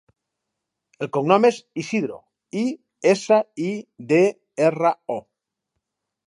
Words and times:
El 1.05 1.09
cognom 1.17 1.43
és 1.49 1.59
Isidro: 1.81 2.17
i, 2.63 2.63
essa, 3.11 3.39
i, 3.67 3.69
de, 4.13 4.21
erra, 4.71 4.95
o. 5.19 5.21